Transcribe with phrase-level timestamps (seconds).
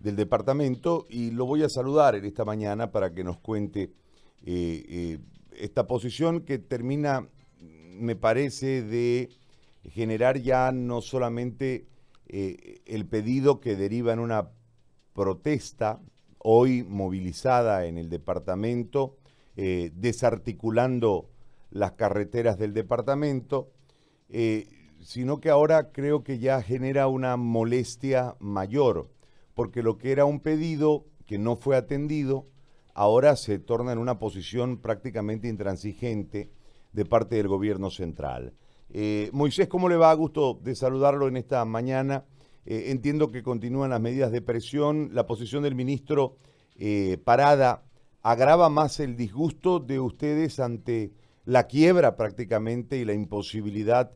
[0.00, 3.92] del departamento y lo voy a saludar en esta mañana para que nos cuente
[4.44, 5.18] eh, eh,
[5.52, 7.28] esta posición que termina,
[7.60, 9.28] me parece, de
[9.90, 11.86] generar ya no solamente
[12.28, 14.50] eh, el pedido que deriva en una
[15.12, 16.00] protesta
[16.38, 19.16] hoy movilizada en el departamento,
[19.56, 21.28] desarticulando
[21.70, 23.68] las carreteras del departamento,
[25.00, 29.10] sino que ahora creo que ya genera una molestia mayor
[29.60, 32.46] porque lo que era un pedido que no fue atendido,
[32.94, 36.50] ahora se torna en una posición prácticamente intransigente
[36.94, 38.54] de parte del gobierno central.
[38.88, 40.14] Eh, Moisés, ¿cómo le va?
[40.14, 42.24] Gusto de saludarlo en esta mañana.
[42.64, 45.10] Eh, entiendo que continúan las medidas de presión.
[45.12, 46.38] La posición del ministro
[46.76, 47.84] eh, Parada
[48.22, 51.12] agrava más el disgusto de ustedes ante
[51.44, 54.12] la quiebra prácticamente y la imposibilidad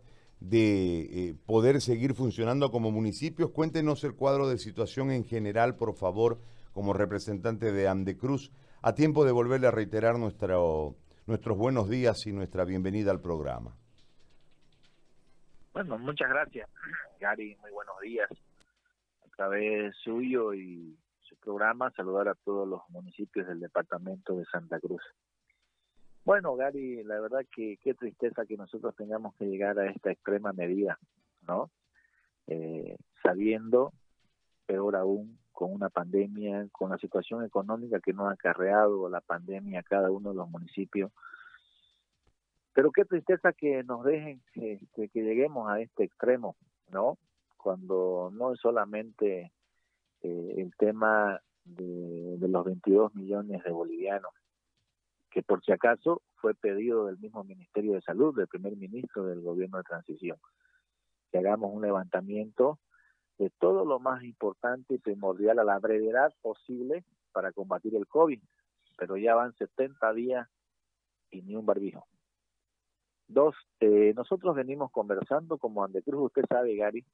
[0.48, 3.50] de eh, poder seguir funcionando como municipios.
[3.50, 6.38] Cuéntenos el cuadro de situación en general, por favor,
[6.72, 12.32] como representante de Andecruz, a tiempo de volverle a reiterar nuestro, nuestros buenos días y
[12.32, 13.74] nuestra bienvenida al programa.
[15.72, 16.68] Bueno, muchas gracias,
[17.18, 17.56] Gary.
[17.62, 18.30] Muy buenos días.
[18.30, 24.78] A través suyo y su programa, saludar a todos los municipios del departamento de Santa
[24.78, 25.02] Cruz.
[26.24, 30.54] Bueno, Gary, la verdad que qué tristeza que nosotros tengamos que llegar a esta extrema
[30.54, 30.98] medida,
[31.46, 31.70] ¿no?
[32.46, 33.92] Eh, sabiendo,
[34.64, 39.80] peor aún, con una pandemia, con la situación económica que nos ha acarreado la pandemia
[39.80, 41.12] a cada uno de los municipios.
[42.72, 46.56] Pero qué tristeza que nos dejen este, que lleguemos a este extremo,
[46.90, 47.18] ¿no?
[47.58, 49.52] Cuando no es solamente
[50.22, 54.32] eh, el tema de, de los 22 millones de bolivianos,
[55.34, 59.40] que por si acaso fue pedido del mismo Ministerio de Salud, del primer ministro del
[59.40, 60.38] gobierno de transición,
[61.32, 62.78] que hagamos un levantamiento
[63.36, 68.40] de todo lo más importante y primordial a la brevedad posible para combatir el COVID,
[68.96, 70.48] pero ya van 70 días
[71.32, 72.06] y ni un barbijo.
[73.26, 77.04] Dos, eh, nosotros venimos conversando como Andecruz, usted sabe, Gary,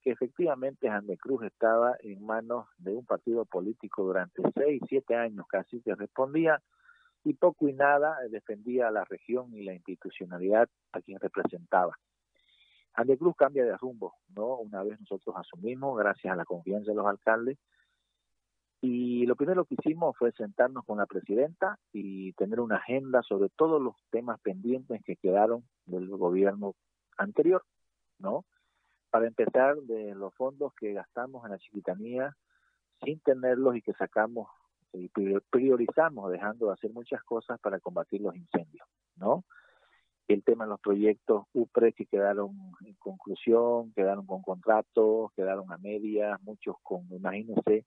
[0.00, 5.80] que efectivamente Andecruz estaba en manos de un partido político durante seis, siete años casi,
[5.80, 6.62] que respondía
[7.24, 11.98] y poco y nada defendía a la región y la institucionalidad a quien representaba.
[12.92, 14.56] Andecruz cambia de rumbo, ¿no?
[14.58, 17.58] Una vez nosotros asumimos, gracias a la confianza de los alcaldes,
[18.80, 23.48] y lo primero que hicimos fue sentarnos con la presidenta y tener una agenda sobre
[23.48, 26.74] todos los temas pendientes que quedaron del gobierno
[27.16, 27.64] anterior,
[28.18, 28.44] ¿no?
[29.08, 32.36] Para empezar de los fondos que gastamos en la chiquitanía
[33.02, 34.48] sin tenerlos y que sacamos
[34.94, 35.10] y
[35.50, 39.44] priorizamos dejando de hacer muchas cosas para combatir los incendios, ¿no?
[40.26, 42.56] El tema de los proyectos UPRE que quedaron
[42.86, 47.84] en conclusión, quedaron con contratos, quedaron a medias, muchos con, imagínense,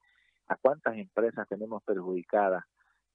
[0.47, 2.63] a cuántas empresas tenemos perjudicadas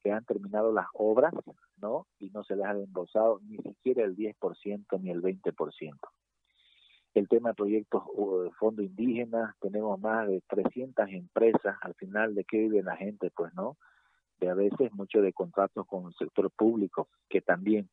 [0.02, 1.32] que han terminado las obras,
[1.76, 2.06] ¿no?
[2.18, 5.98] Y no se les ha embolsado ni siquiera el 10% ni el 20%
[7.14, 8.04] el tema de proyectos
[8.44, 13.30] de fondo indígena, tenemos más de 300 empresas, al final de qué vive la gente,
[13.34, 13.76] pues no,
[14.40, 17.88] de a veces mucho de contratos con el sector público, que también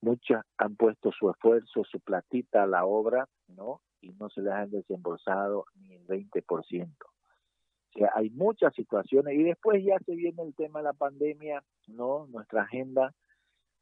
[0.00, 3.80] muchas han puesto su esfuerzo, su platita a la obra, ¿no?
[4.00, 6.88] Y no se les han desembolsado ni el 20%.
[7.04, 11.64] O sea, hay muchas situaciones y después ya se viene el tema de la pandemia,
[11.88, 12.26] ¿no?
[12.26, 13.14] Nuestra agenda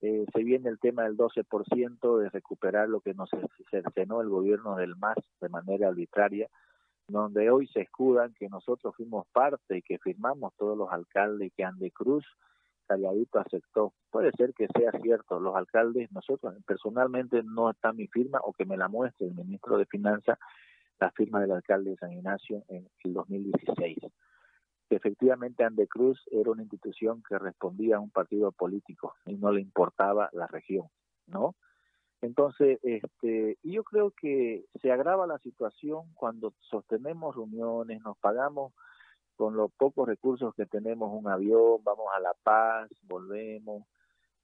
[0.02, 3.30] eh, se viene el tema del 12% de recuperar lo que nos
[3.70, 6.48] cercenó el gobierno del MAS de manera arbitraria,
[7.08, 11.64] donde hoy se escudan que nosotros fuimos parte y que firmamos todos los alcaldes que
[11.64, 12.24] Andecruz
[12.86, 13.92] calladito aceptó.
[14.10, 18.64] Puede ser que sea cierto, los alcaldes, nosotros personalmente no está mi firma o que
[18.64, 20.38] me la muestre el ministro de Finanzas,
[21.00, 23.98] la firma del alcalde de San Ignacio en el 2016
[24.91, 30.30] efectivamente Andecruz era una institución que respondía a un partido político y no le importaba
[30.32, 30.86] la región,
[31.26, 31.56] ¿no?
[32.22, 38.72] Entonces, este, yo creo que se agrava la situación cuando sostenemos reuniones, nos pagamos
[39.36, 43.87] con los pocos recursos que tenemos un avión, vamos a La Paz, volvemos,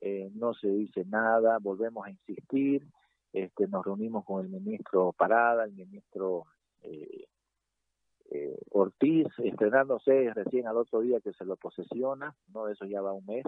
[0.00, 2.87] eh, no se dice nada, volvemos a insistir,
[3.32, 6.44] este, nos reunimos con el ministro Parada, el ministro
[6.82, 7.26] eh,
[8.34, 13.12] eh, Ortiz estrenándose recién al otro día que se lo posesiona, no eso ya va
[13.12, 13.44] un mes.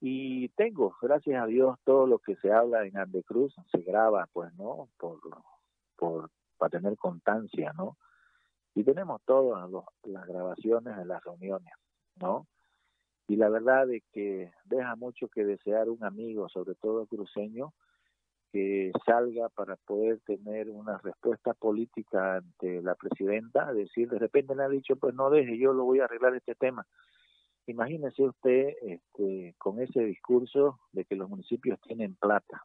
[0.00, 4.52] Y tengo, gracias a Dios, todo lo que se habla en Andecruz se graba, pues,
[4.54, 4.88] ¿no?
[4.98, 5.18] Por,
[5.96, 7.96] por, para tener constancia, ¿no?
[8.74, 9.70] Y tenemos todas
[10.04, 11.72] las grabaciones de las reuniones,
[12.16, 12.46] ¿no?
[13.28, 17.72] Y la verdad es que deja mucho que desear un amigo, sobre todo cruceño,
[18.54, 24.62] que salga para poder tener una respuesta política ante la presidenta, decir, de repente le
[24.62, 26.86] ha dicho, pues no deje, yo lo voy a arreglar este tema.
[27.66, 32.62] Imagínese usted este, con ese discurso de que los municipios tienen plata,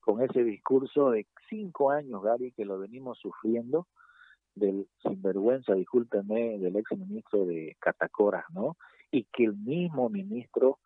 [0.00, 3.86] con ese discurso de cinco años, Gary, que lo venimos sufriendo,
[4.54, 8.78] del sinvergüenza, discúlpeme, del ex ministro de Catacora, ¿no?
[9.10, 10.78] Y que el mismo ministro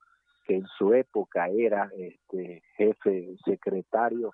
[0.48, 4.32] que en su época era este jefe secretario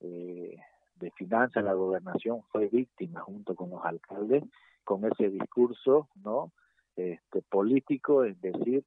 [0.00, 0.58] eh,
[0.96, 4.44] de finanzas de la gobernación fue víctima junto con los alcaldes
[4.84, 6.52] con ese discurso no
[6.96, 8.84] este político es decir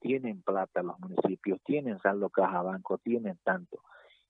[0.00, 3.80] tienen plata los municipios tienen saldo caja banco tienen tanto.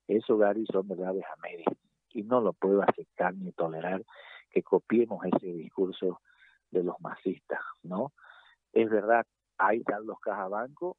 [0.07, 1.65] Eso Gary son verdades a media
[2.11, 4.05] y no lo puedo aceptar ni tolerar
[4.51, 6.21] que copiemos ese discurso
[6.71, 8.13] de los masistas no
[8.73, 9.25] es verdad
[9.57, 10.97] hay saldos caja banco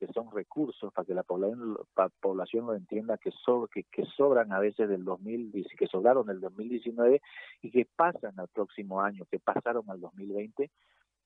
[0.00, 1.76] que son recursos para que la población,
[2.20, 3.30] población lo entienda que,
[3.70, 7.20] que, que, sobran a veces del 2010, que sobraron del 2019
[7.60, 10.70] y que pasan al próximo año, que pasaron al 2020,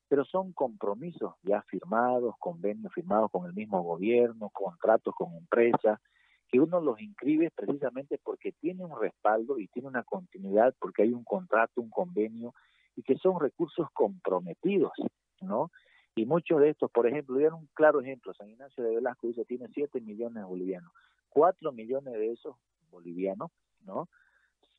[0.09, 6.01] pero son compromisos ya firmados, convenios firmados con el mismo gobierno, contratos con empresas,
[6.49, 11.13] que uno los inscribe precisamente porque tiene un respaldo y tiene una continuidad, porque hay
[11.13, 12.55] un contrato, un convenio,
[12.97, 14.93] y que son recursos comprometidos,
[15.41, 15.71] ¿no?
[16.17, 19.45] Y muchos de estos, por ejemplo, dieron un claro ejemplo, San Ignacio de Velasco dice
[19.45, 20.93] tiene 7 millones de bolivianos.
[21.31, 22.57] 4 millones de esos
[22.91, 23.51] bolivianos,
[23.85, 24.09] ¿no?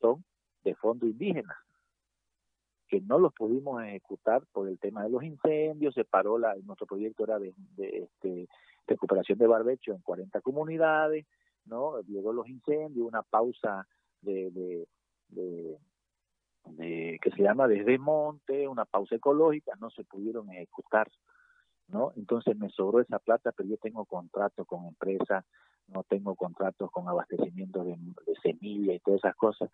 [0.00, 0.24] Son
[0.64, 1.54] de fondo indígena,
[2.88, 6.86] que no los pudimos ejecutar por el tema de los incendios, se paró la, nuestro
[6.86, 8.48] proyecto era de, este,
[8.86, 11.26] recuperación de barbecho en 40 comunidades,
[11.66, 12.00] ¿no?
[12.02, 13.86] Llegó los incendios, una pausa
[14.22, 14.88] de, de,
[15.28, 15.78] de
[16.70, 21.08] de, que se llama desde monte, una pausa ecológica, no se pudieron ejecutar,
[21.88, 22.12] ¿no?
[22.16, 25.44] Entonces me sobró esa plata, pero yo tengo contratos con empresas,
[25.88, 27.96] no tengo contratos con abastecimiento de,
[28.26, 29.70] de semilla y todas esas cosas.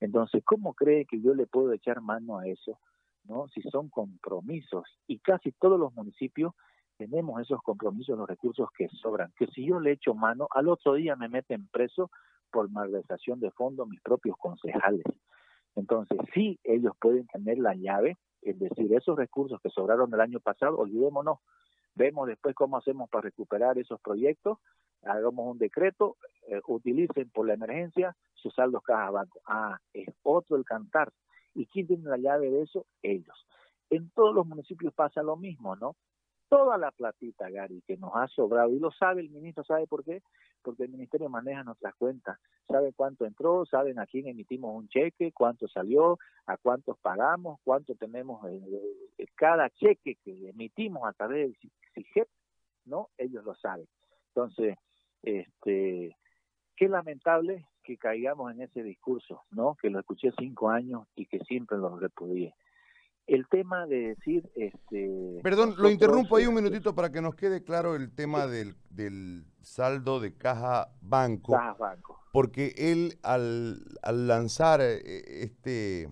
[0.00, 2.78] Entonces, ¿cómo cree que yo le puedo echar mano a eso?
[3.24, 3.46] ¿No?
[3.48, 6.54] Si son compromisos y casi todos los municipios
[6.96, 10.94] tenemos esos compromisos, los recursos que sobran, que si yo le echo mano, al otro
[10.94, 12.10] día me meten preso
[12.50, 15.04] por malversación de fondos mis propios concejales.
[15.74, 20.40] Entonces, sí, ellos pueden tener la llave, es decir, esos recursos que sobraron el año
[20.40, 21.38] pasado, olvidémonos,
[21.94, 24.58] vemos después cómo hacemos para recuperar esos proyectos,
[25.02, 26.16] hagamos un decreto,
[26.48, 29.40] eh, utilicen por la emergencia sus saldos caja banco.
[29.46, 31.12] Ah, es otro el cantar.
[31.54, 32.86] ¿Y quién tiene la llave de eso?
[33.02, 33.46] Ellos.
[33.90, 35.96] En todos los municipios pasa lo mismo, ¿no?
[36.52, 40.04] Toda la platita, Gary, que nos ha sobrado, y lo sabe el ministro, ¿sabe por
[40.04, 40.22] qué?
[40.60, 42.38] Porque el ministerio maneja nuestras cuentas,
[42.68, 47.94] sabe cuánto entró, saben a quién emitimos un cheque, cuánto salió, a cuántos pagamos, cuánto
[47.94, 48.60] tenemos, eh,
[49.16, 52.28] eh, cada cheque que emitimos a través del CIGEP,
[52.84, 53.08] ¿no?
[53.16, 53.88] Ellos lo saben.
[54.34, 54.76] Entonces,
[55.22, 56.18] este,
[56.76, 59.74] qué lamentable que caigamos en ese discurso, ¿no?
[59.80, 62.54] Que lo escuché cinco años y que siempre lo repudié
[63.26, 67.34] el tema de decir este perdón lo interrumpo ahí un este, minutito para que nos
[67.34, 72.20] quede claro el tema del, del saldo de caja banco caja banco.
[72.32, 75.00] porque él al, al lanzar eh,
[75.42, 76.08] este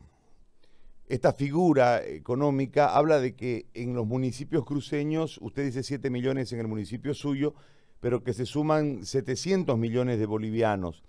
[1.09, 6.61] esta figura económica habla de que en los municipios cruceños usted dice 7 millones en
[6.61, 7.55] el municipio suyo
[7.99, 11.03] pero que se suman 700 millones de bolivianos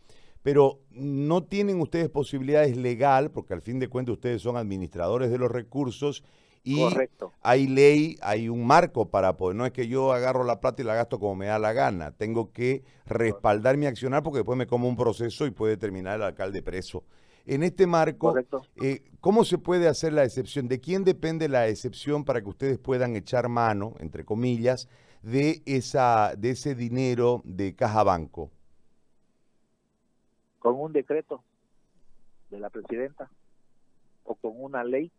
[0.44, 5.38] pero no tienen ustedes posibilidades legal, porque al fin de cuentas ustedes son administradores de
[5.38, 6.24] los recursos
[6.64, 6.86] y
[7.42, 10.86] hay ley, hay un marco para poder, no es que yo agarro la plata y
[10.86, 14.68] la gasto como me da la gana, tengo que respaldar mi accionar porque después me
[14.68, 17.04] como un proceso y puede terminar el alcalde preso.
[17.48, 18.36] En este marco,
[18.84, 20.68] eh, ¿cómo se puede hacer la excepción?
[20.68, 24.88] ¿De quién depende la excepción para que ustedes puedan echar mano, entre comillas,
[25.24, 28.51] de, esa, de ese dinero de caja banco?
[30.62, 31.44] Con un decreto
[32.51, 33.30] de la presidenta
[34.24, 35.12] o con una ley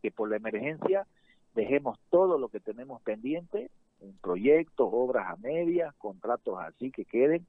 [0.00, 1.06] que por la emergencia
[1.54, 7.46] dejemos todo lo que tenemos pendiente, en proyectos, obras a medias, contratos así que queden,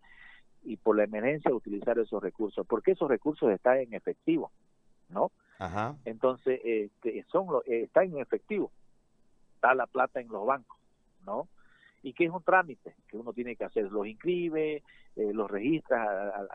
[0.64, 4.52] y por la emergencia utilizar esos recursos, porque esos recursos están en efectivo,
[5.08, 5.32] ¿no?
[5.58, 5.96] Ajá.
[6.04, 8.72] Entonces, este, son eh, está en efectivo,
[9.56, 10.78] está la plata en los bancos,
[11.26, 11.48] ¿no?
[12.08, 14.82] Y que es un trámite que uno tiene que hacer, los inscribe,
[15.18, 16.48] eh, los registra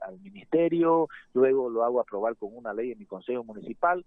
[0.00, 4.02] al, ministerio, luego lo hago aprobar con una ley en mi consejo municipal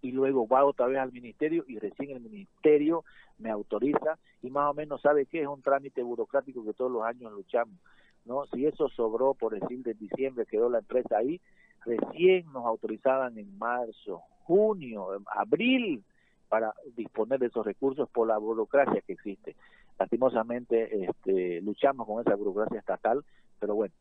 [0.00, 3.04] y luego va otra vez al ministerio y recién el ministerio
[3.36, 7.02] me autoriza y más o menos sabe que es un trámite burocrático que todos los
[7.02, 7.76] años luchamos.
[8.24, 8.46] ¿no?
[8.46, 11.42] Si eso sobró, por decir, de diciembre quedó la empresa ahí,
[11.84, 16.02] recién nos autorizaban en marzo, junio, abril
[16.48, 19.56] para disponer de esos recursos por la burocracia que existe
[20.00, 23.22] lastimosamente este, luchamos con esa burocracia estatal,
[23.58, 23.94] pero bueno,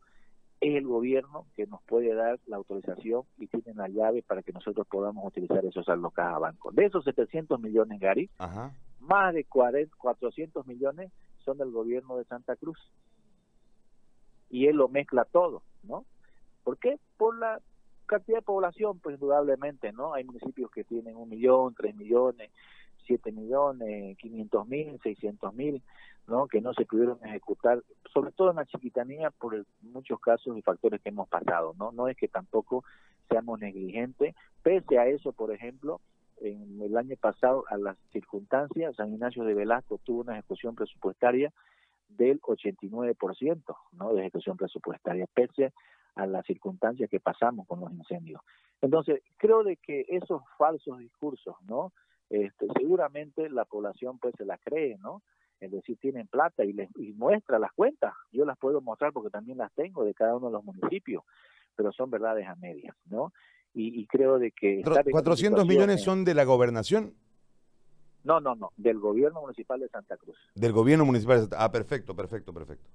[0.61, 4.53] es el gobierno que nos puede dar la autorización y tiene la llave para que
[4.53, 6.71] nosotros podamos utilizar esos saldos caja banco.
[6.71, 8.29] De esos 700 millones, Gary,
[9.01, 11.11] más de 40, 400 millones
[11.43, 12.79] son del gobierno de Santa Cruz.
[14.49, 16.05] Y él lo mezcla todo, ¿no?
[16.63, 16.97] ¿Por qué?
[17.17, 17.59] Por la
[18.05, 20.13] cantidad de población, pues indudablemente, ¿no?
[20.13, 22.51] Hay municipios que tienen un millón, tres millones,
[23.09, 25.81] siete millones, quinientos mil, seiscientos mil,
[26.27, 26.47] ¿no?
[26.47, 31.01] Que no se pudieron ejecutar, sobre todo en la chiquitanía, por muchos casos y factores
[31.01, 31.91] que hemos pasado, ¿no?
[31.91, 32.83] No es que tampoco
[33.27, 35.99] seamos negligentes, pese a eso, por ejemplo,
[36.41, 41.51] en el año pasado, a las circunstancias, San Ignacio de Velasco tuvo una ejecución presupuestaria
[42.09, 44.13] del 89%, ¿no?
[44.13, 45.73] De ejecución presupuestaria, pese
[46.13, 48.41] a las circunstancias que pasamos con los incendios.
[48.81, 51.91] Entonces, creo de que esos falsos discursos, ¿no?
[52.29, 55.21] Este, seguramente la población pues se las cree, ¿no?
[55.59, 58.13] Es decir, tienen plata y, les, y muestra las cuentas.
[58.31, 61.23] Yo las puedo mostrar porque también las tengo de cada uno de los municipios,
[61.75, 63.33] pero son verdades a medias, ¿no?
[63.73, 64.81] Y, creo de que...
[64.81, 67.13] ¿400 millones son de la gobernación?
[68.23, 70.37] No, no, no, del gobierno municipal de Santa Cruz.
[70.55, 71.65] Del gobierno municipal de Santa Cruz.
[71.65, 72.89] Ah, perfecto, perfecto, perfecto.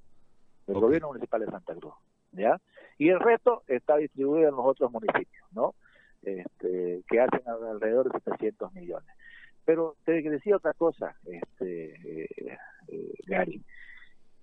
[0.66, 1.94] Del gobierno municipal de Santa Cruz,
[2.32, 2.60] ¿ya?
[2.98, 5.74] Y el resto está distribuido en los otros municipios, ¿no?
[6.22, 9.14] Este, que hacen alrededor de 700 millones.
[9.64, 13.62] Pero te decía otra cosa, este, eh, eh, Gary.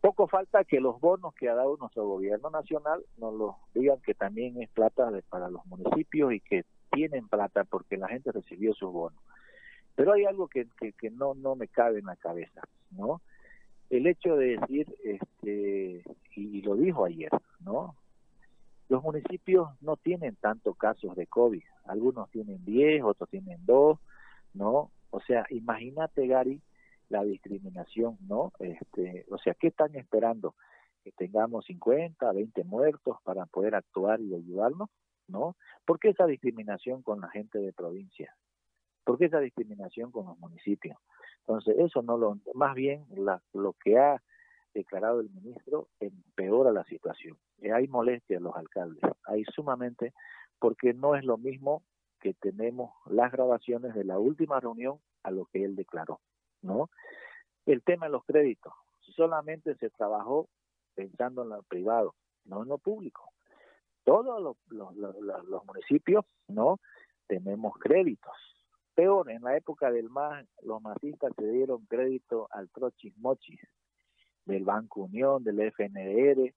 [0.02, 4.16] Poco falta que los bonos que ha dado nuestro gobierno nacional nos lo digan que
[4.16, 8.92] también es plata para los municipios y que tienen plata porque la gente recibió sus
[8.92, 9.22] bonos.
[9.96, 13.22] Pero hay algo que, que, no, no me cabe en la cabeza, ¿no?
[13.92, 16.04] El hecho de decir, este,
[16.36, 17.96] y lo dijo ayer, ¿no?
[18.90, 24.00] Los municipios no tienen tantos casos de COVID, algunos tienen 10, otros tienen 2,
[24.56, 24.90] ¿no?
[25.12, 26.62] O sea, imagínate, Gary,
[27.10, 28.54] la discriminación, ¿no?
[28.60, 30.56] Este, o sea, ¿qué están esperando?
[31.04, 34.90] Que tengamos 50, 20 muertos para poder actuar y ayudarnos,
[35.28, 35.56] ¿no?
[35.86, 38.36] ¿Por qué esa discriminación con la gente de provincia?
[39.04, 40.98] ¿Por qué esa discriminación con los municipios?
[41.40, 43.06] Entonces, eso no lo, más bien
[43.54, 44.22] lo que ha
[44.74, 47.38] declarado el ministro empeora la situación.
[47.74, 50.14] hay molestia en los alcaldes, hay sumamente,
[50.60, 51.84] porque no es lo mismo
[52.22, 56.22] que tenemos las grabaciones de la última reunión a lo que él declaró,
[56.62, 56.90] ¿no?
[57.66, 58.74] El tema de los créditos,
[59.16, 60.48] solamente se trabajó
[60.96, 63.34] pensando en lo privado, no en lo público.
[64.04, 66.80] Todos los, municipios, ¿no?
[67.28, 68.34] Tenemos créditos.
[68.96, 73.60] Peor, en la época del MAS, los masistas se dieron crédito al trochis mochis
[74.46, 76.54] del Banco Unión, del FNDR,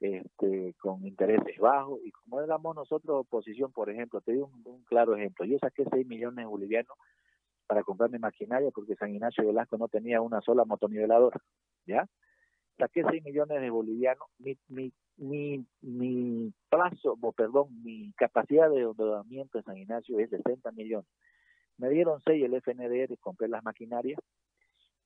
[0.00, 2.00] este, con intereses bajos.
[2.04, 5.44] Y como éramos nosotros oposición, por ejemplo, te doy un, claro ejemplo.
[5.44, 6.96] Yo saqué 6 millones de bolivianos
[7.66, 11.40] para comprar mi maquinaria porque San Ignacio Velasco no tenía una sola motoniveladora,
[11.86, 12.06] ¿ya?
[12.78, 14.28] Saqué 6 millones de bolivianos.
[14.38, 20.30] Mi, mi, mi, mi plazo, o perdón, mi capacidad de endeudamiento en San Ignacio es
[20.30, 21.08] de 60 millones.
[21.78, 24.20] Me dieron 6 el FNDR, compré las maquinarias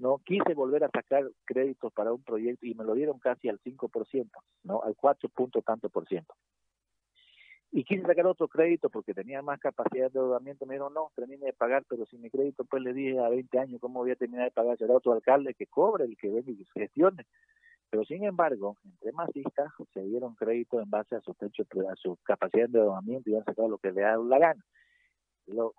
[0.00, 3.60] no quise volver a sacar créditos para un proyecto y me lo dieron casi al
[3.60, 4.30] 5%,
[4.64, 4.82] ¿no?
[4.82, 6.34] Al 4 punto tanto por ciento.
[7.70, 10.66] Y quise sacar otro crédito porque tenía más capacidad de endeudamiento.
[10.66, 13.58] Me dijeron, no, termine de pagar, pero si mi crédito, pues le dije a 20
[13.58, 14.76] años, ¿cómo voy a terminar de pagar?
[14.76, 17.26] Será otro alcalde que cobre, el que venga y gestione.
[17.90, 22.16] Pero sin embargo, entre masistas se dieron crédito en base a su techo, a su
[22.24, 24.64] capacidad de endeudamiento y han sacado lo que le da la gana.
[25.46, 25.74] Lo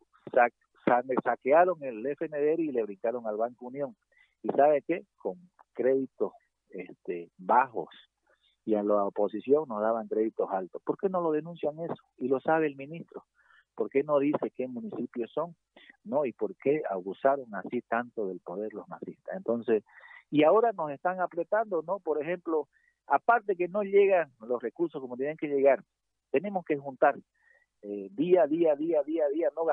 [1.23, 3.95] saquearon el FNDR y le brincaron al Banco Unión.
[4.43, 5.05] ¿Y sabe qué?
[5.17, 5.35] Con
[5.73, 6.33] créditos
[6.69, 7.89] este, bajos
[8.65, 10.81] y a la oposición nos daban créditos altos.
[10.83, 12.03] ¿Por qué no lo denuncian eso?
[12.17, 13.25] Y lo sabe el ministro.
[13.75, 15.55] ¿Por qué no dice qué municipios son?
[16.03, 16.25] ¿No?
[16.25, 19.35] ¿Y por qué abusaron así tanto del poder los nazistas?
[19.35, 19.83] Entonces,
[20.29, 21.99] y ahora nos están apretando, ¿no?
[21.99, 22.67] Por ejemplo,
[23.07, 25.83] aparte que no llegan los recursos como tienen que llegar,
[26.31, 27.17] tenemos que juntar
[27.81, 29.65] eh, día, día, día, día, día, no,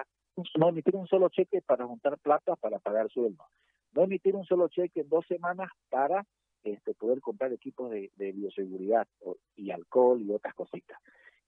[0.59, 3.47] no emitir un solo cheque para juntar plata para pagar sueldos
[3.93, 6.25] no emitir un solo cheque en dos semanas para
[6.65, 9.07] este, poder comprar equipos de, bioseguridad
[9.57, 10.99] y alcohol y otras cositas.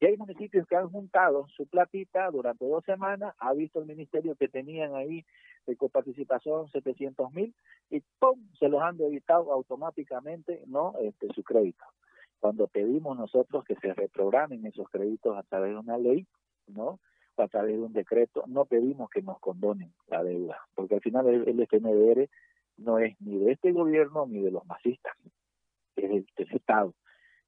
[0.00, 4.34] Y hay municipios que han juntado su platita durante dos semanas, ha visto el ministerio
[4.34, 5.26] que tenían ahí
[5.66, 7.54] de coparticipación 700 mil
[7.90, 8.40] y ¡pum!
[8.58, 11.84] se los han debitado automáticamente no este, su crédito.
[12.38, 16.26] Cuando pedimos nosotros que se reprogramen esos créditos a través de una ley,
[16.66, 16.98] ¿no?
[17.42, 21.26] A través de un decreto, no pedimos que nos condonen la deuda, porque al final
[21.28, 22.28] el, FNDR
[22.78, 25.14] no es ni de este gobierno ni de los masistas,
[25.96, 26.94] es del, Estado.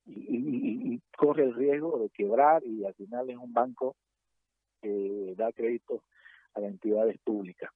[0.05, 3.95] Y, corre el riesgo de quebrar y al final es un banco
[4.81, 6.03] que da crédito
[6.55, 7.71] a las entidades públicas.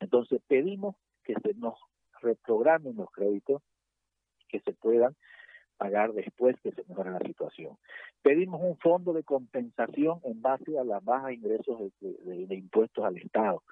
[0.00, 1.74] Entonces pedimos que se nos
[2.20, 3.62] reprogramen los créditos,
[4.48, 5.14] que se puedan
[5.84, 7.76] pagar después que se mejore la situación.
[8.22, 13.62] pedimos un fondo de compensación en base a las bajas ingresos de, impuestos al Estado,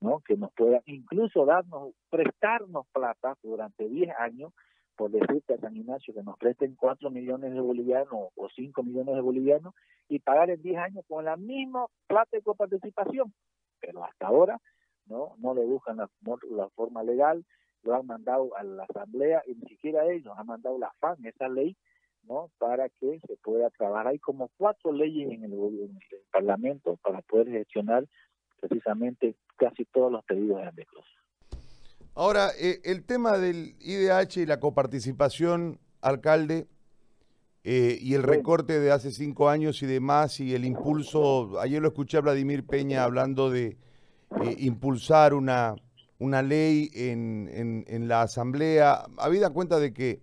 [0.00, 0.18] ¿no?
[0.18, 4.52] Que nos pueda incluso darnos, prestarnos plata durante 10 años,
[4.96, 9.14] por decirte a San Ignacio que nos presten 4 millones de bolivianos o 5 millones
[9.14, 9.72] de bolivianos
[10.08, 13.32] y pagar en 10 años con la misma plata de coparticipación.
[13.80, 14.58] Pero hasta ahora
[15.06, 16.10] no no le buscan la,
[16.50, 17.44] la forma legal,
[17.82, 21.48] lo han mandado a la Asamblea y ni siquiera ellos han mandado la FAN, esa
[21.48, 21.76] ley
[22.24, 22.50] ¿no?
[22.58, 24.08] para que se pueda trabajar.
[24.08, 25.90] Hay como cuatro leyes en el,
[26.30, 28.06] Parlamento para poder gestionar
[28.60, 31.04] precisamente casi todos los pedidos de Andecruz.
[32.14, 36.66] Ahora, eh, el tema del IDH y la coparticipación, alcalde,
[37.62, 41.88] eh, y el recorte de hace cinco años y demás, y el impulso, ayer lo
[41.88, 43.76] escuché a Vladimir Peña hablando de
[44.42, 45.74] eh, impulsar una,
[46.20, 50.20] una ley en, en, la Asamblea, habida cuenta de que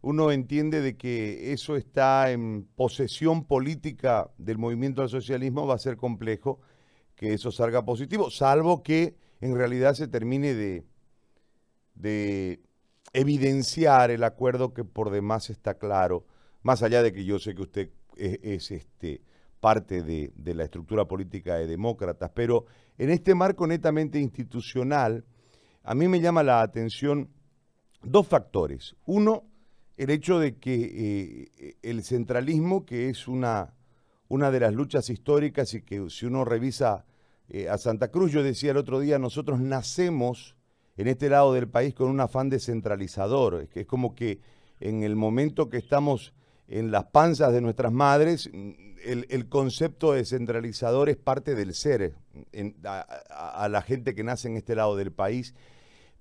[0.00, 5.78] uno entiende de que eso está en posesión política del movimiento al socialismo, va a
[5.78, 6.60] ser complejo
[7.14, 10.84] que eso salga positivo, salvo que en realidad se termine de,
[11.94, 12.60] de
[13.12, 16.24] evidenciar el acuerdo que por demás está claro,
[16.62, 19.20] más allá de que yo sé que usted es, este,
[19.60, 22.66] parte de, de, la estructura política de demócratas, pero
[22.98, 25.24] en este marco netamente institucional,
[25.82, 27.30] a mí me llama la atención
[28.02, 28.96] dos factores.
[29.04, 29.44] Uno,
[29.96, 33.74] el hecho de que eh, el centralismo, que es una,
[34.28, 37.04] una de las luchas históricas y que si uno revisa
[37.48, 40.56] eh, a Santa Cruz, yo decía el otro día, nosotros nacemos
[40.96, 44.40] en este lado del país con un afán descentralizador, es, que es como que
[44.80, 46.34] en el momento que estamos
[46.68, 48.50] en las panzas de nuestras madres,
[49.04, 52.14] el, concepto descentralizador es parte del ser
[53.30, 55.54] a la gente que nace en este lado del país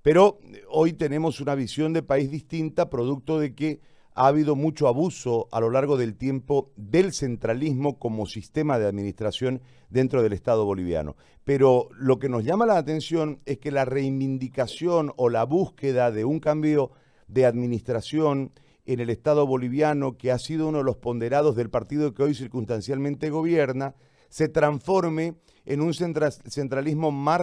[0.06, 0.38] pero
[0.70, 3.80] hoy tenemos una visión de país distinta, producto de que
[4.14, 9.64] ha habido mucho abuso a lo largo del tiempo del centralismo como sistema de administración
[9.90, 11.16] dentro del Estado boliviano.
[11.44, 16.24] Pero lo que nos llama la atención es que la reivindicación o la búsqueda de
[16.24, 16.92] un cambio
[17.28, 18.51] de administración
[18.85, 22.35] en el Estado boliviano, que ha sido uno de los ponderados del partido que hoy
[22.35, 23.95] circunstancialmente gobierna,
[24.29, 27.39] se transforme en un centralismo más,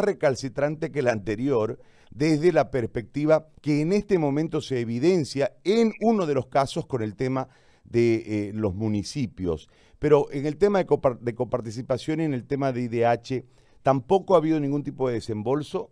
[0.00, 1.78] recalcitrante que el anterior,
[2.10, 7.02] desde la perspectiva que en este momento se evidencia en uno de los casos con
[7.02, 7.48] el tema
[7.84, 9.68] de eh, los municipios.
[9.98, 10.86] Pero en el tema de,
[11.20, 13.44] de coparticipación y en el tema de IDH,
[13.82, 15.90] ¿tampoco ha habido ningún tipo de desembolso?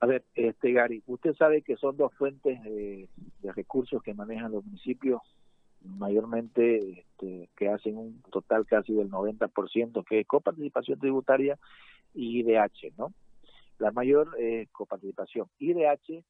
[0.00, 3.08] A ver, este Gary, usted sabe que son dos fuentes de,
[3.42, 5.20] recursos que manejan los municipios,
[5.82, 11.58] mayormente este, que hacen un total casi del 90%, que es coparticipación tributaria
[12.14, 13.12] y IDH, ¿no?
[13.78, 15.48] La mayor eh, coparticipación.
[15.58, 16.24] IDH,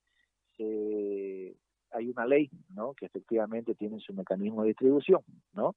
[0.58, 1.54] eh,
[1.92, 2.94] hay una ley, ¿no?
[2.94, 5.20] Que efectivamente tiene su mecanismo de distribución,
[5.52, 5.76] ¿no?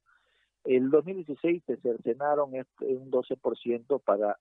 [0.63, 4.39] El 2016 se cercenaron este, un 12% para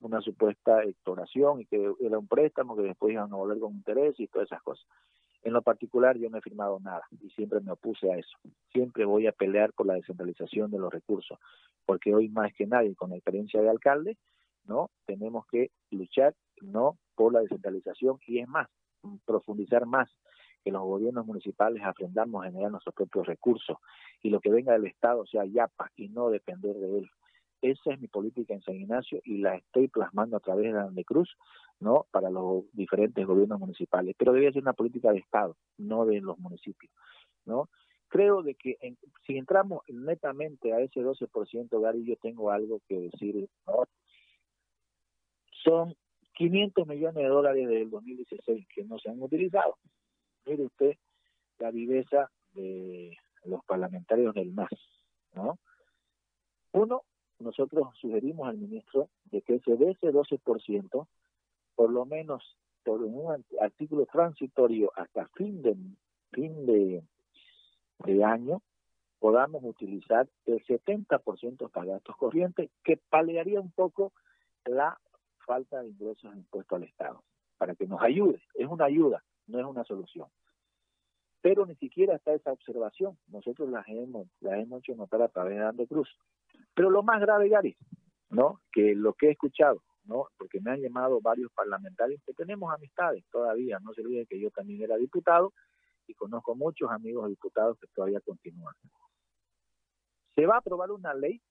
[0.00, 4.18] una supuesta extoración y que era un préstamo que después iban a volver con interés
[4.18, 4.86] y todas esas cosas.
[5.42, 8.36] En lo particular yo no he firmado nada y siempre me opuse a eso.
[8.72, 11.38] Siempre voy a pelear por la descentralización de los recursos,
[11.86, 14.18] porque hoy más que nadie, con la experiencia de alcalde,
[14.64, 14.90] ¿no?
[15.06, 16.98] Tenemos que luchar, ¿no?
[17.14, 18.68] Por la descentralización y es más,
[19.24, 20.10] profundizar más
[20.64, 23.78] que los gobiernos municipales aprendamos a generar nuestros propios recursos
[24.22, 27.10] y lo que venga del Estado sea yapa y no depender de él.
[27.60, 30.90] Esa es mi política en San Ignacio y la estoy plasmando a través de la
[31.04, 31.36] Cruz,
[31.80, 32.06] ¿no?
[32.10, 34.14] Para los diferentes gobiernos municipales.
[34.16, 36.92] Pero debe ser una política de Estado, no de los municipios,
[37.44, 37.68] ¿no?
[38.08, 38.78] Creo de que
[39.26, 43.48] si entramos netamente a ese 12%, Gary, yo tengo algo que decir.
[45.64, 45.94] Son
[46.34, 49.76] 500 millones de dólares del 2016 que no se han utilizado.
[50.46, 50.96] Mire usted
[51.58, 54.70] la viveza de los parlamentarios del MAS,
[55.34, 55.58] ¿no?
[56.72, 57.02] Uno,
[57.40, 61.06] nosotros sugerimos al ministro de que se dé ese 12%,
[61.74, 65.76] por lo menos por un artículo transitorio hasta fin de
[66.32, 67.02] fin de,
[68.24, 68.62] año,
[69.18, 74.12] podamos utilizar el 70% para gastos corrientes, que paliaría un poco
[74.64, 74.98] la
[75.46, 77.22] falta de ingresos de impuesto al Estado,
[77.56, 78.40] para que nos ayude.
[78.54, 80.28] Es una ayuda, no es una solución.
[81.40, 83.16] Pero ni siquiera está esa observación.
[83.28, 86.08] Nosotros la hemos, la hemos hecho notar a través de Ande Cruz.
[86.78, 87.76] Pero lo más grave, Gary,
[88.30, 88.60] ¿no?
[88.70, 90.28] Que lo que he escuchado, ¿no?
[90.36, 93.80] Porque me han llamado varios parlamentarios que tenemos amistades todavía.
[93.80, 95.52] No se olviden que yo también era diputado
[96.06, 98.76] y conozco muchos amigos diputados que todavía continúan.
[100.36, 101.42] Se va a aprobar una ley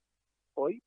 [0.54, 0.82] hoy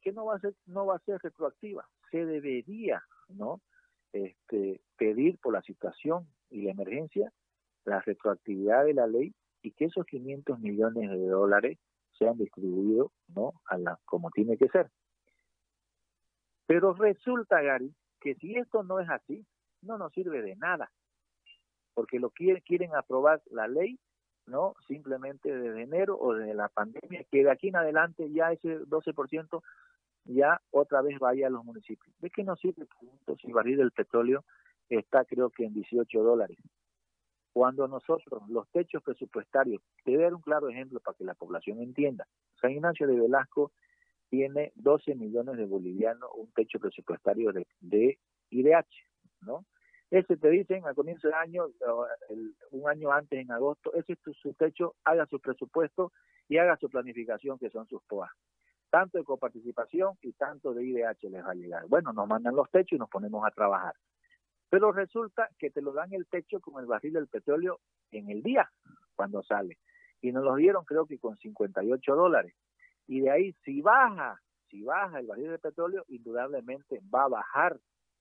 [0.00, 3.60] que no va a ser no va a ser retroactiva se debería no
[4.12, 7.32] este pedir por la situación y la emergencia
[7.84, 11.78] la retroactividad de la ley y que esos 500 millones de dólares
[12.18, 14.90] sean distribuidos no a la como tiene que ser.
[16.66, 19.46] Pero resulta, Gary, que si esto no es así,
[19.82, 20.90] no nos sirve de nada,
[21.94, 23.98] porque lo quieren, quieren aprobar la ley,
[24.46, 24.74] ¿no?
[24.86, 29.62] Simplemente desde enero o desde la pandemia, que de aquí en adelante ya ese 12%
[30.24, 32.14] ya otra vez vaya a los municipios.
[32.18, 32.86] ¿De qué nos sirve
[33.40, 34.44] si el barril del petróleo
[34.88, 36.58] está creo que en 18 dólares?
[37.56, 41.32] Cuando nosotros, los techos presupuestarios, te voy a dar un claro ejemplo para que la
[41.32, 42.28] población entienda.
[42.60, 43.72] San Ignacio de Velasco
[44.28, 48.18] tiene 12 millones de bolivianos, un techo presupuestario de, de
[48.50, 48.84] IDH,
[49.40, 49.64] ¿no?
[50.10, 51.64] Ese te dicen al comienzo del año,
[52.72, 56.12] un año antes en agosto, ese es su techo, haga su presupuesto
[56.50, 58.30] y haga su planificación, que son sus POA.
[58.90, 61.86] Tanto de coparticipación y tanto de IDH les va a llegar.
[61.88, 63.94] Bueno, nos mandan los techos y nos ponemos a trabajar.
[64.68, 68.42] Pero resulta que te lo dan el techo con el barril del petróleo en el
[68.42, 68.70] día,
[69.14, 69.78] cuando sale.
[70.20, 72.54] Y nos lo dieron creo que con 58 dólares.
[73.06, 77.78] Y de ahí, si baja, si baja el barril de petróleo, indudablemente va a bajar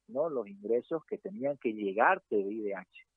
[0.07, 3.07] no los ingresos que tenían que llegarte de IDH.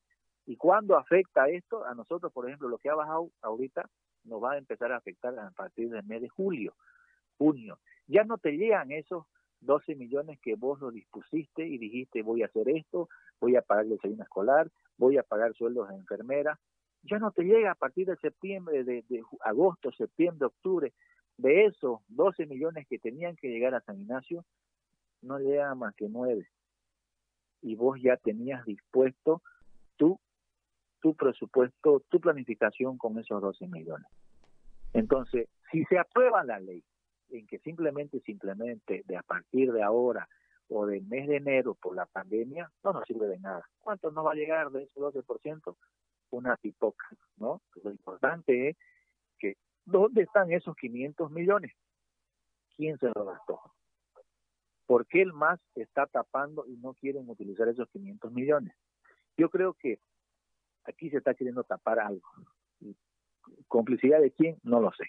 [0.47, 1.85] ¿Y cuándo afecta esto?
[1.85, 3.87] A nosotros, por ejemplo, lo que ha bajado ahorita
[4.23, 6.73] nos va a empezar a afectar a partir del mes de julio,
[7.37, 7.79] junio.
[8.07, 9.25] Ya no te llegan esos
[9.61, 13.85] 12 millones que vos lo dispusiste y dijiste voy a hacer esto, voy a pagar
[13.85, 16.59] el desayuno escolar, voy a pagar sueldos de enfermera,
[17.03, 19.03] ya no te llega a partir de septiembre, de,
[19.41, 20.93] agosto, septiembre, octubre,
[21.37, 24.45] de esos 12 millones que tenían que llegar a San Ignacio,
[25.21, 26.47] no llegan más que 9.
[27.61, 29.41] Y vos ya tenías dispuesto
[29.95, 30.19] tu,
[31.01, 34.07] tu presupuesto, tu planificación con esos 12 millones.
[34.93, 36.83] Entonces, si se aprueba la ley,
[37.31, 40.27] en que simplemente, simplemente de a partir de ahora
[40.69, 43.67] o del mes de enero por la pandemia, no nos sirve de nada.
[43.79, 45.75] ¿Cuánto nos va a llegar de ese 12%?
[46.31, 47.05] Una pipoca,
[47.37, 47.61] ¿no?
[47.83, 48.77] Lo importante es
[49.39, 51.73] que, ¿dónde están esos 500 millones?
[52.75, 53.59] ¿Quién se los gastó?
[54.85, 58.73] ¿Por qué el MAS está tapando y no quieren utilizar esos 500 millones?
[59.37, 59.99] Yo creo que
[60.83, 62.27] aquí se está queriendo tapar algo.
[63.67, 64.57] ¿Complicidad de quién?
[64.63, 65.05] No lo sé.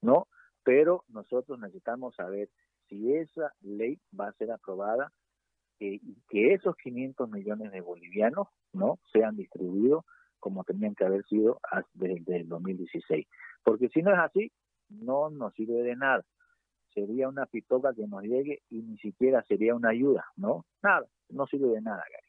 [0.00, 0.28] ¿No?
[0.66, 2.50] Pero nosotros necesitamos saber
[2.88, 5.12] si esa ley va a ser aprobada
[5.78, 10.04] eh, y que esos 500 millones de bolivianos no sean distribuidos
[10.40, 11.60] como tenían que haber sido
[11.94, 13.28] desde el 2016.
[13.62, 14.50] Porque si no es así,
[14.88, 16.24] no nos sirve de nada.
[16.92, 20.66] Sería una pitoca que nos llegue y ni siquiera sería una ayuda, ¿no?
[20.82, 22.28] Nada, no sirve de nada, Gary.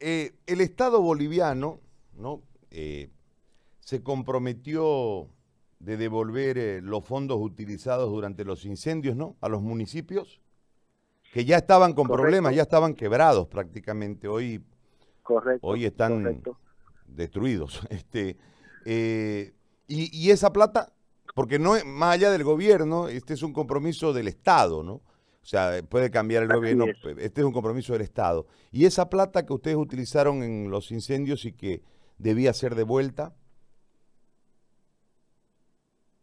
[0.00, 1.78] Eh, el Estado boliviano,
[2.12, 2.42] ¿no?
[2.72, 3.10] Eh,
[3.78, 5.28] se comprometió
[5.84, 9.36] de devolver eh, los fondos utilizados durante los incendios, ¿no?
[9.40, 10.40] A los municipios
[11.32, 14.28] que ya estaban con problemas, ya estaban quebrados prácticamente.
[14.28, 14.64] Hoy,
[15.60, 16.42] hoy están
[17.06, 17.80] destruidos.
[17.90, 18.36] Este,
[18.84, 19.52] eh,
[19.86, 20.92] y, y, esa plata,
[21.34, 24.94] porque no es más allá del gobierno, este es un compromiso del Estado, ¿no?
[25.44, 26.86] O sea, puede cambiar el gobierno,
[27.18, 28.46] este es un compromiso del Estado.
[28.72, 31.82] Y esa plata que ustedes utilizaron en los incendios y que
[32.16, 33.34] debía ser devuelta,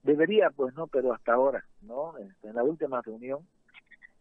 [0.04, 2.18] Debería, pues no, pero hasta ahora, ¿no?
[2.18, 3.48] Este, en la última reunión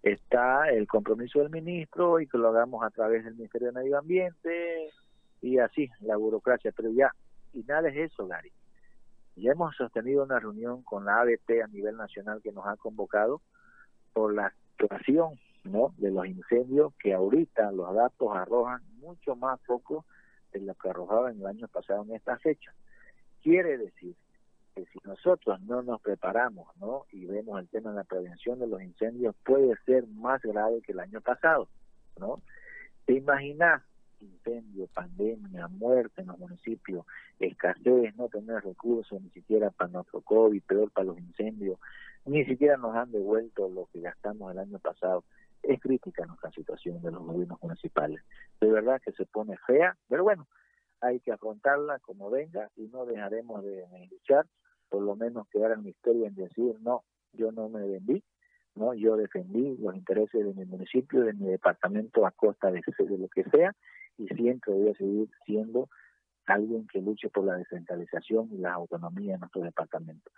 [0.03, 3.99] está el compromiso del ministro y que lo hagamos a través del Ministerio de Medio
[3.99, 4.91] Ambiente
[5.41, 7.15] y así, la burocracia, pero ya,
[7.55, 8.53] y nada es eso, Gary.
[9.37, 13.41] Ya hemos sostenido una reunión con la ABT a nivel nacional que nos ha convocado
[14.13, 15.95] por la situación ¿no?
[15.97, 20.05] de los incendios que ahorita los datos arrojan mucho más poco
[20.53, 22.73] de lo que arrojaban el año pasado en esta fecha.
[23.43, 24.15] Quiere decir
[24.75, 27.07] que si nosotros no nos preparamos ¿no?
[27.13, 30.93] y vemos el tema de la prevención de los incendios, puede ser más grave que
[30.93, 31.69] el año pasado.
[32.19, 32.41] ¿no?
[33.07, 33.83] ¿Te imaginas
[34.21, 37.07] incendio, pandemia, muerte en los municipios,
[37.39, 41.79] escasez, no tener recursos ni siquiera para nuestro COVID, peor para los incendios,
[42.25, 45.25] ni siquiera nos han devuelto lo que gastamos el año pasado.
[45.63, 48.23] Es crítica nuestra situación de los gobiernos municipales.
[48.61, 50.47] De verdad que se pone fea, pero bueno,
[51.01, 54.47] hay que afrontarla como venga y no dejaremos de, luchar,
[54.89, 58.23] por lo menos quedar en la historia en decir, no, yo no me vendí,
[58.75, 63.29] no, yo defendí los intereses de mi municipio, de mi departamento a costa de, lo
[63.29, 63.75] que sea
[64.19, 65.89] y siempre voy a seguir siendo
[66.47, 70.31] alguien que luche por la descentralización y la autonomía de nuestro departamento.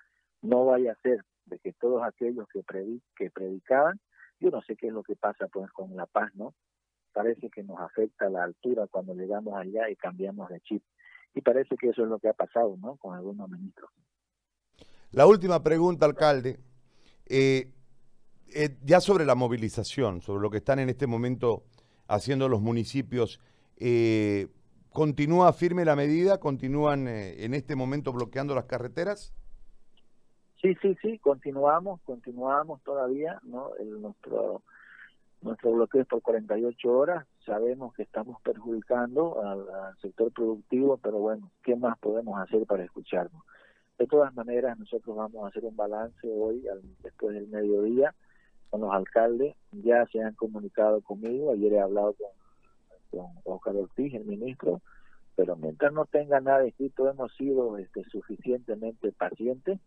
[0.43, 2.63] No vaya a ser de que todos aquellos que,
[3.17, 4.01] que predicaban,
[4.39, 6.55] yo no sé qué es lo que pasa pues con la paz, ¿no?
[7.13, 10.83] Parece que nos afecta la altura cuando llegamos allá y cambiamos de chip.
[11.35, 12.97] Y parece que eso es lo que ha pasado, ¿no?
[12.97, 13.91] Con algunos ministros.
[15.13, 16.59] La última pregunta, alcalde.
[17.27, 17.73] Eh,
[18.55, 21.65] eh, ya sobre la movilización, sobre lo que están en este momento
[22.09, 23.41] haciendo los municipios,
[23.79, 24.49] eh,
[24.93, 26.39] ¿Continúa firme la medida?
[26.39, 29.33] ¿Continúan eh, en este momento bloqueando las carreteras?
[30.61, 33.75] Sí, sí, sí, continuamos, continuamos todavía, ¿no?
[33.81, 34.63] El, nuestro
[35.43, 37.27] nuestro bloqueo es por 48 horas.
[37.45, 43.43] Sabemos que estamos perjudicando al, sector productivo, pero bueno, ¿qué más podemos hacer para escucharnos?
[43.99, 46.65] De todas maneras, nosotros vamos a hacer un balance hoy,
[47.03, 48.15] después del mediodía,
[48.71, 49.55] con los alcaldes.
[49.73, 51.53] Ya se han comunicado conmigo.
[51.53, 52.31] Ayer he hablado con,
[53.11, 54.81] con Oscar Ortiz, el ministro,
[55.37, 59.79] pero mientras no tenga nada escrito, hemos sido este, suficientemente pacientes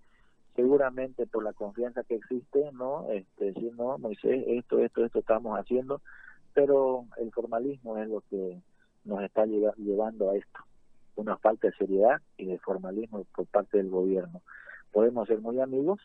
[0.55, 3.09] seguramente por la confianza que existe, ¿no?
[3.11, 6.01] Este, decir, no, Moisés, esto, esto, esto estamos haciendo,
[6.53, 8.61] pero el formalismo es lo que
[9.03, 10.59] nos está llevando a esto,
[11.15, 14.41] una falta de seriedad y de formalismo por parte del gobierno.
[14.91, 15.99] Podemos ser muy amigos,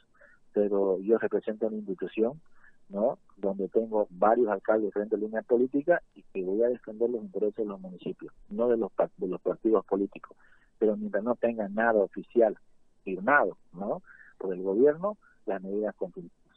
[0.52, 2.40] pero yo represento una institución,
[2.88, 3.18] ¿no?
[3.36, 7.56] Donde tengo varios alcaldes frente a línea política y que voy a defender los intereses
[7.56, 10.36] de los municipios, no de los, de los partidos políticos.
[10.80, 12.58] Pero mientras no tenga nada oficial
[13.04, 14.02] firmado, ¿no?
[14.40, 16.56] Por el gobierno las medidas conflictivas.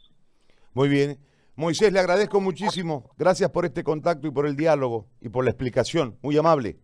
[0.74, 1.18] Muy bien.
[1.56, 3.12] Moisés, le agradezco muchísimo.
[3.18, 6.18] Gracias por este contacto y por el diálogo y por la explicación.
[6.24, 6.78] Muy amable.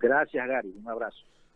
[0.00, 0.74] Gracias, Gary.
[0.76, 1.24] Un abrazo.